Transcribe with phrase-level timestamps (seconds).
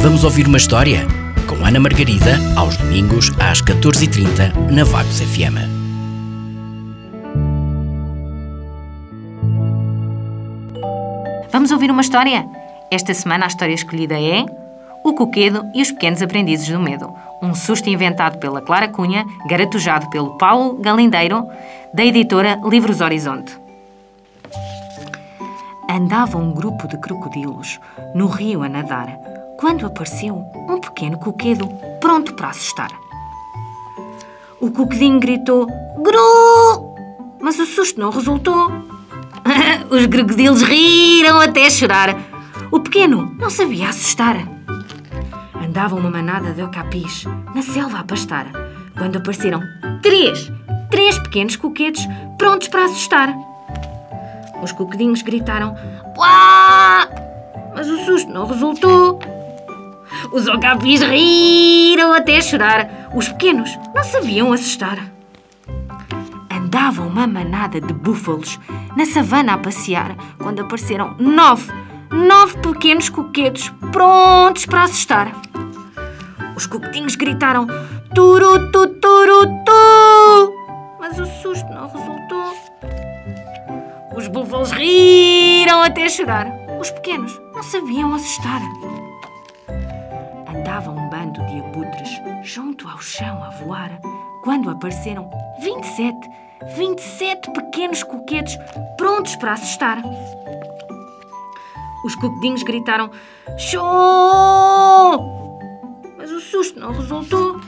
[0.00, 1.04] Vamos ouvir uma história?
[1.48, 5.58] Com Ana Margarida, aos domingos, às 14h30, na Vagos FM.
[11.50, 12.46] Vamos ouvir uma história?
[12.92, 14.46] Esta semana a história escolhida é
[15.04, 17.12] O Coquedo e os Pequenos Aprendizes do Medo.
[17.42, 21.44] Um susto inventado pela Clara Cunha, garatujado pelo Paulo Galindeiro,
[21.92, 23.58] da editora Livros Horizonte.
[25.90, 27.80] Andava um grupo de crocodilos
[28.14, 30.36] no rio a nadar, quando apareceu
[30.68, 31.68] um pequeno coquedo
[32.00, 32.90] pronto para assustar.
[34.60, 35.66] O coquedinho gritou
[36.00, 36.94] Gru!
[37.40, 38.70] Mas o susto não resultou.
[39.90, 42.16] Os crocodilos riram até chorar.
[42.70, 44.36] O pequeno não sabia assustar.
[45.60, 48.46] Andava uma manada de ocapis na selva a pastar,
[48.96, 49.60] quando apareceram
[50.02, 50.52] três,
[50.88, 53.34] três pequenos coquedos prontos para assustar.
[54.62, 55.76] Os coquedinhos gritaram
[56.16, 57.08] Uá!
[57.74, 59.18] Mas o susto não resultou.
[60.32, 63.10] Os ocapis riram até chorar.
[63.14, 64.98] Os pequenos não sabiam assustar.
[66.50, 68.58] Andava uma manada de búfalos
[68.96, 71.72] na savana a passear quando apareceram nove,
[72.10, 75.32] nove pequenos coquedos prontos para assustar.
[76.54, 77.66] Os coquetinhos gritaram
[78.14, 80.52] turu tu turu tu,
[81.00, 82.18] mas o susto não resultou.
[84.16, 86.52] Os búfalos riram até chorar.
[86.80, 88.60] Os pequenos não sabiam assustar
[90.68, 93.90] andava um bando de abutres junto ao chão a voar,
[94.44, 95.30] quando apareceram
[95.62, 96.28] 27,
[96.76, 98.54] 27 pequenos coquedos
[98.98, 100.02] prontos para assustar.
[102.04, 103.10] Os coquedinhos gritaram
[103.56, 103.82] Show!
[106.18, 107.58] Mas o susto não resultou.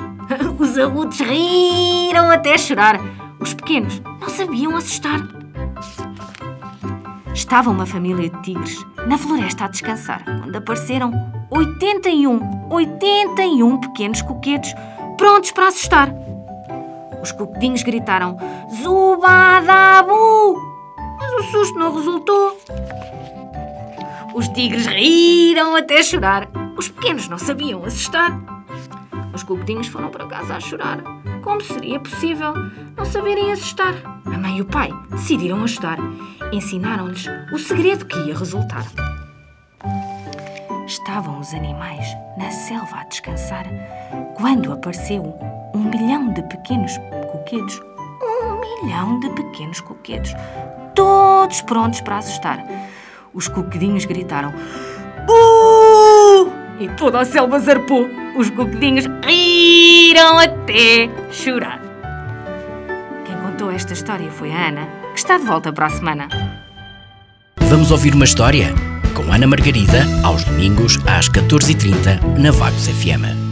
[0.58, 2.98] Os abutres riram até chorar.
[3.38, 5.37] Os pequenos não sabiam assustar.
[7.38, 11.12] Estava uma família de tigres na floresta a descansar quando apareceram
[11.48, 14.74] 81, 81 pequenos coquedos
[15.16, 16.12] prontos para assustar.
[17.22, 18.36] Os coquedinhos gritaram
[18.82, 20.56] Zubadabu!
[21.16, 22.58] Mas o susto não resultou.
[24.34, 26.48] Os tigres riram até chorar.
[26.76, 28.36] Os pequenos não sabiam assustar.
[29.32, 31.00] Os coquedinhos foram para casa a chorar.
[31.44, 32.52] Como seria possível
[32.96, 34.17] não saberem assustar?
[34.32, 35.98] A mãe e o pai decidiram ajudar.
[36.52, 38.86] Ensinaram-lhes o segredo que ia resultar.
[40.86, 42.06] Estavam os animais
[42.36, 43.66] na selva a descansar
[44.36, 45.22] quando apareceu
[45.74, 46.92] um milhão de pequenos
[47.30, 47.80] coquedos.
[48.22, 50.32] Um milhão de pequenos coquedos,
[50.94, 52.64] todos prontos para assustar.
[53.34, 54.52] Os coquedinhos gritaram
[55.28, 56.50] Uh!
[56.80, 58.08] E toda a selva zarpou.
[58.36, 61.87] Os coquedinhos riram até chorar.
[63.58, 66.28] Contou esta história foi a Ana, que está de volta para a semana.
[67.62, 68.72] Vamos ouvir uma história?
[69.16, 73.47] Com Ana Margarida, aos domingos, às 14h30, na Vagos FM.